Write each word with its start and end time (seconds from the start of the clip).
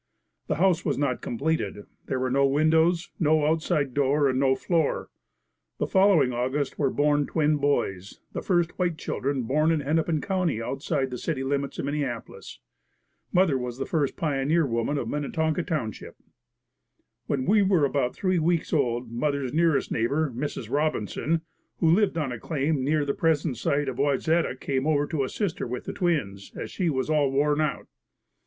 The 0.47 0.55
house 0.55 0.83
was 0.83 0.97
not 0.97 1.21
completed. 1.21 1.85
There 2.07 2.19
were 2.19 2.31
no 2.31 2.43
windows, 2.47 3.11
no 3.19 3.45
outside 3.45 3.93
door 3.93 4.27
and 4.27 4.39
no 4.39 4.55
floor. 4.55 5.11
The 5.77 5.85
following 5.85 6.33
August 6.33 6.79
were 6.79 6.89
born 6.89 7.27
twin 7.27 7.57
boys, 7.57 8.19
the 8.33 8.41
first 8.41 8.79
white 8.79 8.97
children 8.97 9.43
born 9.43 9.71
in 9.71 9.79
Hennepin 9.81 10.19
county 10.19 10.59
outside 10.59 11.11
the 11.11 11.19
city 11.19 11.43
limits 11.43 11.77
of 11.77 11.85
Minneapolis. 11.85 12.59
Mother 13.31 13.59
was 13.59 13.77
the 13.77 13.85
first 13.85 14.17
pioneer 14.17 14.65
woman 14.65 14.97
of 14.97 15.07
Minnetonka 15.07 15.61
township. 15.61 16.15
When 17.27 17.45
we 17.45 17.61
were 17.61 17.85
about 17.85 18.15
three 18.15 18.39
weeks 18.39 18.73
old 18.73 19.11
mother's 19.11 19.53
nearest 19.53 19.91
neighbor, 19.91 20.31
Mrs. 20.31 20.67
Robinson, 20.67 21.41
who 21.77 21.93
lived 21.93 22.17
on 22.17 22.31
a 22.31 22.39
claim 22.39 22.83
near 22.83 23.05
the 23.05 23.13
present 23.13 23.55
site 23.55 23.87
of 23.87 23.99
Wayzata, 23.99 24.59
came 24.59 24.87
over 24.87 25.05
to 25.05 25.23
assist 25.23 25.59
her 25.59 25.67
with 25.67 25.83
the 25.83 25.93
twins, 25.93 26.51
as 26.55 26.71
she 26.71 26.89
was 26.89 27.07
all 27.07 27.31
worn 27.31 27.61
out. 27.61 27.85